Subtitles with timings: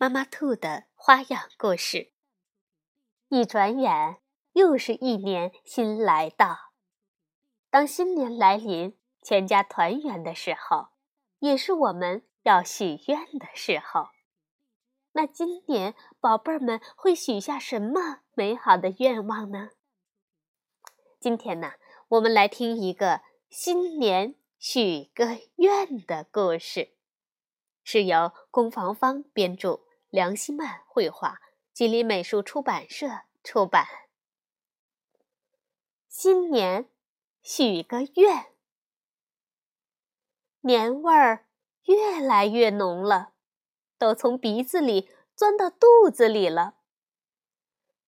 [0.00, 2.12] 妈妈兔的花样故事。
[3.30, 4.18] 一转眼，
[4.52, 6.70] 又是一年新来到。
[7.68, 10.90] 当新年来临，全家团圆的时候，
[11.40, 14.10] 也是我们要许愿的时候。
[15.14, 19.70] 那今年，宝贝儿们会许下什么美好的愿望呢？
[21.18, 21.72] 今天呢，
[22.10, 26.94] 我们来听一个新年许个愿的故事，
[27.82, 29.87] 是由龚房芳编著。
[30.10, 31.40] 梁希曼绘画，
[31.72, 33.86] 吉林美术出版社出版。
[36.08, 36.88] 新年
[37.42, 38.52] 许个愿，
[40.60, 41.46] 年味儿
[41.84, 43.34] 越来越浓了，
[43.98, 46.78] 都从鼻子里钻到肚子里了。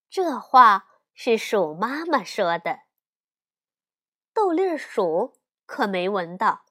[0.09, 2.81] 这话是鼠妈妈说的。
[4.33, 6.65] 豆粒鼠可没闻到，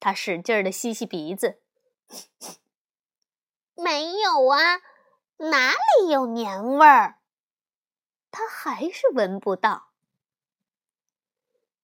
[0.00, 1.62] 它使劲儿的吸吸鼻子。
[3.74, 4.80] 没有啊，
[5.38, 7.18] 哪里有年味儿？
[8.30, 9.88] 他还是闻不到。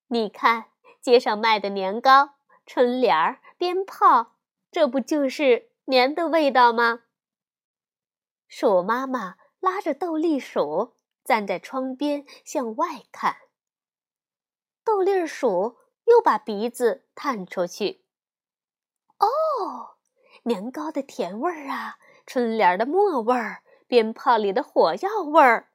[0.09, 4.37] 你看街上卖的年糕、春联儿、鞭炮，
[4.71, 7.03] 这不就是年的味道吗？
[8.47, 13.37] 鼠妈妈拉着豆粒鼠站在窗边向外看，
[14.85, 18.05] 豆粒鼠又把鼻子探出去。
[19.19, 19.98] 哦。
[20.49, 25.69] 年糕的甜味儿啊，春联的墨味儿，鞭炮里的火药味儿，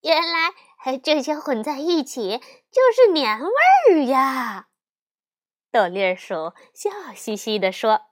[0.00, 2.38] 原来这些混在一起
[2.70, 3.50] 就是年味
[3.94, 4.68] 儿呀！
[5.70, 8.02] 豆粒鼠笑嘻嘻地说：“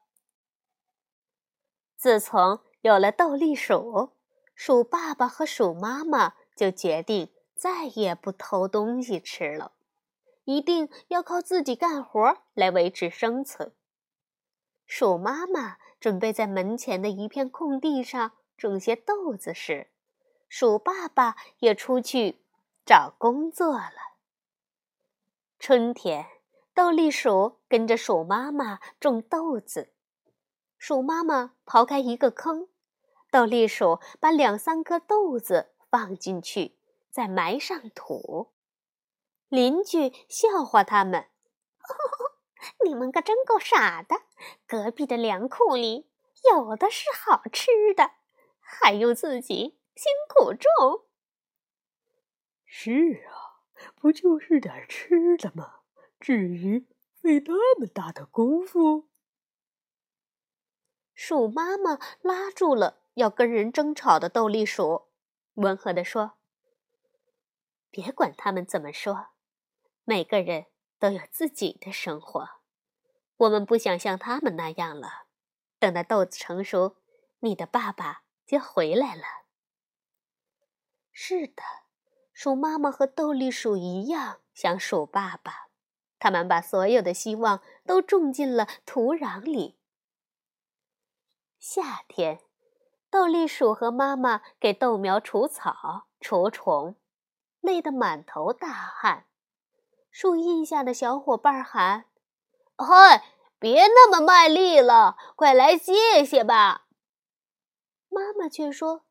[1.97, 4.13] 自从有了豆粒鼠，
[4.55, 9.73] 鼠爸爸和鼠妈妈就决定再也不偷东西吃了，
[10.45, 13.75] 一定要靠自己干活来维持生存。”
[14.87, 19.89] 鼠妈妈准备在门前的一片空地上种些豆子时，
[20.49, 22.41] 鼠爸爸也出去
[22.85, 24.17] 找工作了。
[25.59, 26.27] 春天，
[26.73, 29.93] 豆粒鼠跟着鼠妈妈种豆子。
[30.79, 32.69] 鼠妈妈刨开一个坑，
[33.31, 36.77] 豆粒鼠把两三颗豆子放进去，
[37.11, 38.53] 再埋上土。
[39.49, 41.27] 邻居笑话他们。
[42.85, 44.23] 你们可真够傻的！
[44.67, 46.09] 隔壁的粮库里
[46.51, 48.13] 有的是好吃的，
[48.61, 51.07] 还用自己辛苦种？
[52.65, 53.63] 是啊，
[53.95, 55.81] 不就是点吃的吗？
[56.21, 56.87] 至于
[57.21, 59.09] 费那么大的功夫？
[61.15, 65.09] 鼠妈妈拉住了要跟人争吵的豆粒鼠，
[65.55, 66.33] 温和地说
[67.91, 69.29] ：“别管他们怎么说，
[70.05, 70.67] 每个人
[70.99, 72.51] 都有自己的生活。”
[73.39, 75.27] 我们不想像他们那样了。
[75.79, 76.97] 等到豆子成熟，
[77.41, 79.23] 你的爸爸就回来了。
[81.13, 81.63] 是的，
[82.33, 85.69] 鼠妈妈和豆粒鼠一样想鼠爸爸。
[86.19, 89.79] 他们把所有的希望都种进了土壤里。
[91.59, 92.41] 夏天，
[93.11, 96.97] 豆粒鼠和妈妈给豆苗除草、除虫，
[97.61, 99.27] 累得满头大汗。
[100.11, 102.07] 树荫下的小伙伴喊。
[102.79, 103.25] 嗨，
[103.59, 106.87] 别那么卖力了，快来歇歇吧。
[108.11, 109.05] 妈妈却说：“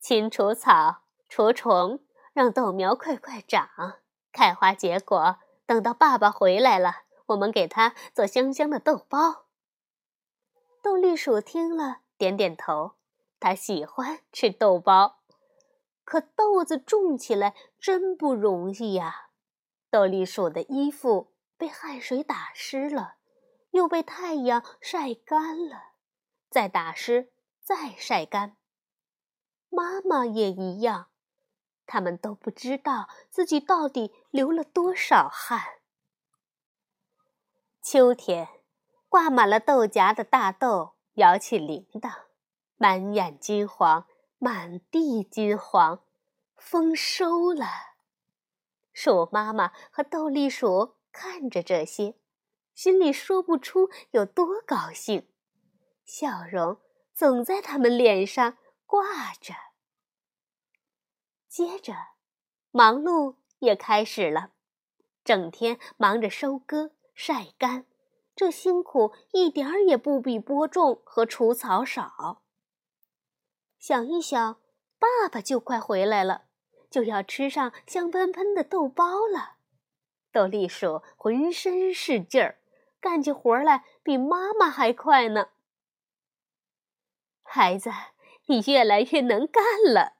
[0.00, 2.00] 勤除草，除虫，
[2.32, 4.00] 让豆苗快快长，
[4.32, 5.38] 开花结果。
[5.66, 9.46] 等到爸爸回来了，我们给他做香香的豆包。”
[10.82, 12.92] 豆粒鼠听了，点点头。
[13.38, 15.20] 他喜欢吃豆包，
[16.02, 19.28] 可豆子种起来真不容易呀。
[19.90, 21.32] 豆粒鼠的衣服。
[21.58, 23.16] 被汗水打湿了，
[23.72, 25.94] 又被太阳晒干了，
[26.48, 28.56] 再打湿，再晒干。
[29.68, 31.08] 妈妈也一样，
[31.84, 35.80] 他们都不知道自己到底流了多少汗。
[37.82, 38.48] 秋天，
[39.08, 42.12] 挂满了豆荚的大豆摇起铃铛，
[42.76, 44.06] 满眼金黄，
[44.38, 46.04] 满地金黄，
[46.56, 47.66] 丰收了。
[48.92, 50.97] 鼠妈妈和豆粒鼠。
[51.20, 52.14] 看着这些，
[52.74, 55.26] 心里说不出有多高兴，
[56.04, 56.78] 笑容
[57.12, 58.56] 总在他们脸上
[58.86, 59.52] 挂着。
[61.48, 61.92] 接着，
[62.70, 64.52] 忙碌也开始了，
[65.24, 67.86] 整天忙着收割、晒干，
[68.36, 72.42] 这辛苦一点儿也不比播种和除草少。
[73.80, 74.60] 想一想，
[75.00, 76.44] 爸爸就快回来了，
[76.88, 79.57] 就要吃上香喷喷的豆包了。
[80.30, 82.58] 豆粒鼠浑身是劲儿，
[83.00, 85.48] 干起活来比妈妈还快呢。
[87.42, 87.90] 孩子，
[88.46, 90.14] 你越来越能干了。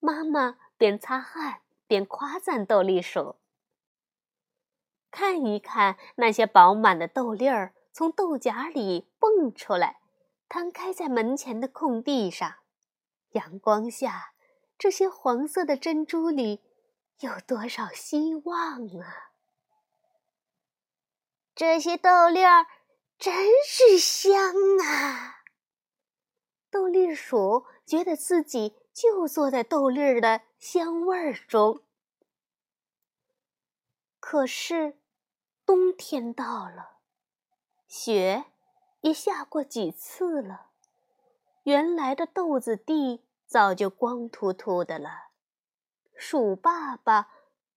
[0.00, 3.36] 妈妈边擦汗边夸赞豆粒鼠。
[5.10, 10.00] 看一看那些饱满的豆粒儿从豆荚里蹦出来，
[10.48, 12.54] 摊开在门前的空地上，
[13.32, 14.32] 阳光下，
[14.78, 16.62] 这些黄色的珍珠里。
[17.22, 19.30] 有多少希望啊！
[21.54, 22.66] 这些豆粒儿
[23.16, 23.32] 真
[23.64, 24.52] 是香
[24.84, 25.44] 啊！
[26.68, 31.84] 豆粒鼠觉得自己就坐在豆粒儿的香味儿中。
[34.18, 34.98] 可是，
[35.64, 36.98] 冬天到了，
[37.86, 38.46] 雪
[39.02, 40.70] 也下过几次了，
[41.62, 45.31] 原来的豆子地早就光秃秃的了。
[46.24, 47.32] 鼠爸爸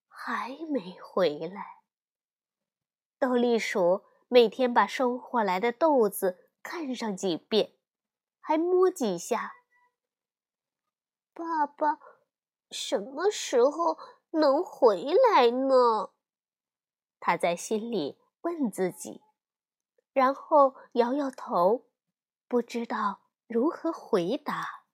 [0.08, 1.82] 还没回来。
[3.18, 7.74] 豆粒鼠每天把收获来的豆子看上几遍，
[8.40, 9.56] 还摸几下。
[11.34, 11.98] 爸爸
[12.70, 13.98] 什么时候
[14.30, 16.12] 能回来呢？
[17.20, 19.24] 他在心里问自己，
[20.14, 21.88] 然后摇摇头，
[22.48, 24.85] 不知道如何回答。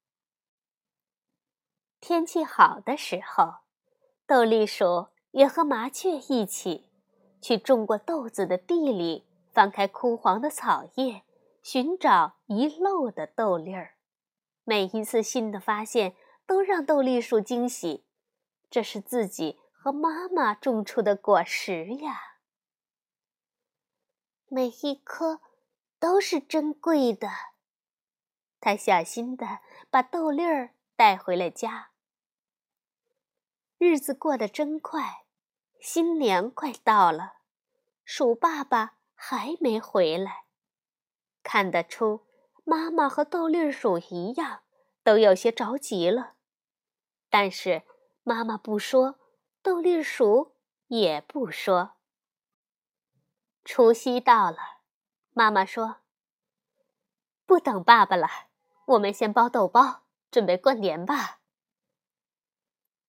[2.01, 3.57] 天气好的时候，
[4.25, 6.89] 豆粒鼠也和麻雀一起
[7.39, 11.21] 去种过豆子的地里翻开枯黄的草叶，
[11.61, 13.97] 寻找遗漏的豆粒儿。
[14.63, 16.15] 每一次新的发现
[16.47, 18.03] 都让豆粒鼠惊喜，
[18.71, 22.19] 这是自己和妈妈种出的果实呀！
[24.47, 25.39] 每一颗
[25.99, 27.29] 都是珍贵的。
[28.59, 29.59] 他小心地
[29.91, 31.90] 把豆粒儿带回了家。
[33.83, 35.25] 日子过得真快，
[35.79, 37.37] 新年快到了，
[38.03, 40.43] 鼠爸爸还没回来。
[41.41, 42.27] 看得出，
[42.63, 44.61] 妈妈和豆粒鼠一样，
[45.03, 46.33] 都有些着急了。
[47.27, 47.81] 但是
[48.21, 49.15] 妈妈不说，
[49.63, 50.53] 豆粒鼠
[50.85, 51.93] 也不说。
[53.65, 54.57] 除夕到了，
[55.31, 56.01] 妈妈说
[57.47, 58.27] ：“不等爸爸了，
[58.85, 61.39] 我们先包豆包，准备过年吧。”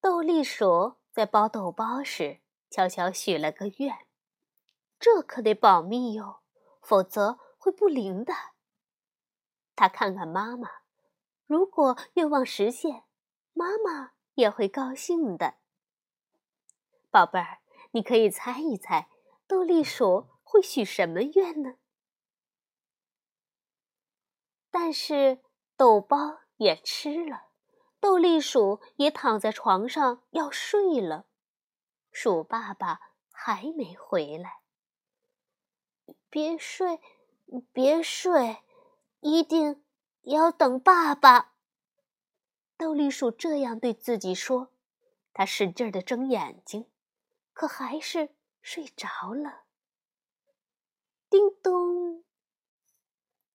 [0.03, 4.05] 豆粒鼠在包豆包时，悄悄许了个愿，
[4.99, 6.41] 这可得保密哟，
[6.81, 8.35] 否则会不灵的。
[9.77, 10.69] 他看看妈妈，
[11.47, 13.05] 如果愿望实现，
[13.53, 15.59] 妈妈也会高兴的。
[17.09, 17.61] 宝贝儿，
[17.93, 19.09] 你可以猜一猜，
[19.47, 21.77] 豆粒鼠会许什么愿呢？
[24.69, 25.45] 但是
[25.77, 27.52] 豆包也吃了。
[28.03, 31.25] 豆粒鼠也躺在床上要睡了，
[32.11, 32.99] 鼠爸爸
[33.31, 34.59] 还没回来。
[36.29, 37.01] 别睡，
[37.73, 38.65] 别睡，
[39.21, 39.85] 一定
[40.23, 41.53] 要等爸爸。
[42.77, 44.73] 豆粒鼠这样对自己说，
[45.33, 46.91] 他使劲儿的睁眼睛，
[47.53, 48.31] 可还是
[48.61, 49.63] 睡着了。
[51.31, 52.25] 叮咚，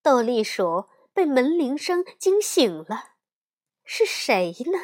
[0.00, 3.17] 豆粒鼠被门铃声惊醒了。
[3.90, 4.78] 是谁呢？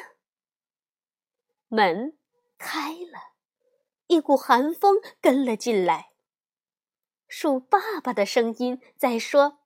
[1.69, 2.17] 门
[2.57, 3.35] 开了，
[4.07, 6.13] 一股寒风跟了进来。
[7.29, 9.59] 鼠爸爸的声音在说：“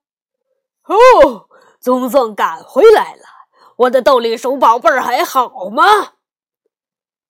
[0.83, 3.23] 哦，总算赶回来了！
[3.77, 6.15] 我的豆粒鼠宝贝儿还好吗？”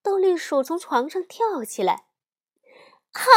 [0.03, 2.07] 豆粒鼠从床上跳起来
[3.13, 3.31] ：“好，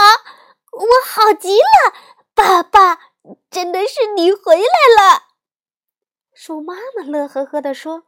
[0.72, 1.94] 我好极了！
[2.34, 3.12] 爸爸，
[3.50, 5.24] 真的是你回来了！”
[6.34, 8.06] 鼠妈妈乐呵呵地说。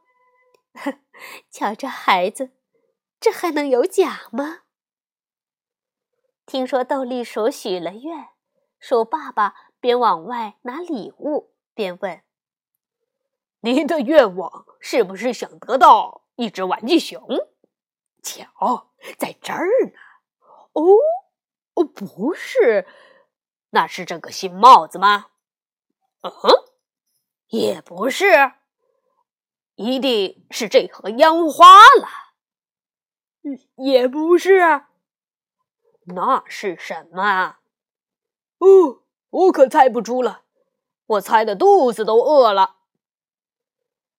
[1.50, 2.50] 瞧这孩子，
[3.20, 4.62] 这还能有假吗？
[6.46, 8.28] 听说豆粒鼠许了愿，
[8.78, 12.22] 鼠爸爸边往外拿礼物边问
[13.60, 17.26] ：“您的愿望是不是想得到一只玩具熊？
[18.22, 19.92] 瞧，在这儿呢。
[20.72, 20.82] 哦，
[21.74, 22.86] 哦，不是，
[23.70, 25.28] 那是这个新帽子吗？
[26.22, 26.32] 嗯，
[27.48, 28.52] 也不是。”
[29.76, 31.66] 一定是这盒烟花
[32.00, 32.34] 了，
[33.76, 34.84] 也不是，
[36.06, 37.56] 那是什么？
[38.58, 40.42] 哦，我可猜不出了，
[41.06, 42.76] 我猜的肚子都饿了。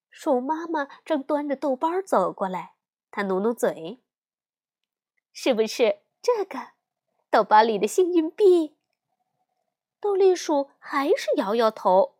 [0.10, 2.76] 鼠妈妈正端着豆包走过来，
[3.12, 4.02] 她努努嘴
[5.34, 6.70] ：“是不是这个
[7.30, 8.76] 豆包里的幸运币？”
[10.00, 12.16] 豆粒鼠还是摇摇头。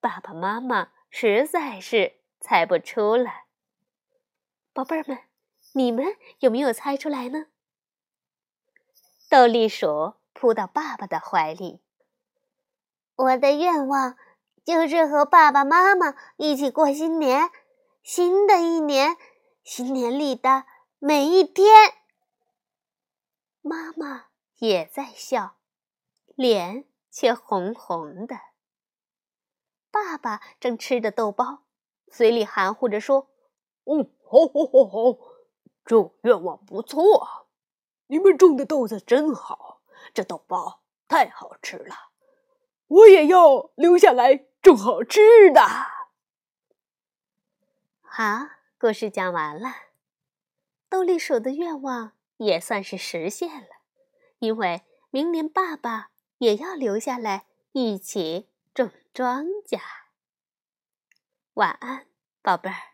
[0.00, 3.44] 爸爸妈妈实在是猜不出来。
[4.72, 5.18] 宝贝儿们，
[5.72, 7.46] 你们有没有猜出来呢？
[9.28, 11.80] 豆粒鼠扑到爸爸的怀里。
[13.14, 14.16] 我的愿望。
[14.62, 17.50] 就是和爸爸妈妈一起过新年，
[18.02, 19.16] 新的一年，
[19.64, 20.64] 新年里的
[20.98, 21.66] 每一天。
[23.62, 24.26] 妈妈
[24.58, 25.56] 也在笑，
[26.36, 28.36] 脸却红红的。
[29.90, 31.64] 爸爸正吃着豆包，
[32.10, 33.30] 嘴里含糊着说
[33.86, 35.18] ：“嗯，好，好，好，好，
[35.84, 37.46] 这愿望不错。
[38.08, 39.80] 你们种的豆子真好，
[40.12, 41.94] 这豆包太好吃了，
[42.88, 45.62] 我也要留下来。”种好吃的。
[48.02, 48.46] 好，
[48.78, 49.70] 故事讲完了。
[50.90, 53.68] 豆粒鼠的愿望也算是实现了，
[54.38, 59.80] 因为明年爸爸也要留下来一起种庄稼。
[61.54, 62.06] 晚安，
[62.42, 62.89] 宝贝儿。